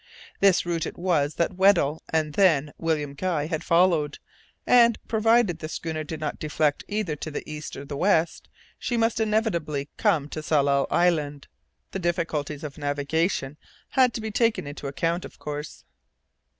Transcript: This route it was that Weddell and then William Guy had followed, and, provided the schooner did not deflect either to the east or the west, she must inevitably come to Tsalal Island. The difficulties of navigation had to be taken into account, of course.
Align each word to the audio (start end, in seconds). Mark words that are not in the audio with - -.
This 0.39 0.65
route 0.65 0.87
it 0.87 0.97
was 0.97 1.35
that 1.35 1.57
Weddell 1.57 2.01
and 2.09 2.33
then 2.33 2.73
William 2.79 3.13
Guy 3.13 3.45
had 3.45 3.63
followed, 3.63 4.17
and, 4.65 4.97
provided 5.07 5.59
the 5.59 5.69
schooner 5.69 6.03
did 6.03 6.19
not 6.19 6.39
deflect 6.39 6.83
either 6.87 7.15
to 7.17 7.29
the 7.29 7.47
east 7.47 7.75
or 7.77 7.85
the 7.85 7.95
west, 7.95 8.47
she 8.79 8.97
must 8.97 9.19
inevitably 9.19 9.89
come 9.97 10.27
to 10.29 10.41
Tsalal 10.41 10.87
Island. 10.89 11.47
The 11.91 11.99
difficulties 11.99 12.63
of 12.63 12.79
navigation 12.79 13.57
had 13.89 14.15
to 14.15 14.21
be 14.21 14.31
taken 14.31 14.65
into 14.65 14.87
account, 14.87 15.23
of 15.23 15.37
course. 15.37 15.83